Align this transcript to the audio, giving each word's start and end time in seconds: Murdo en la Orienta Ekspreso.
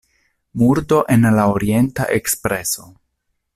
Murdo 0.53 0.95
en 1.09 1.27
la 1.35 1.45
Orienta 1.57 2.09
Ekspreso. 2.19 2.91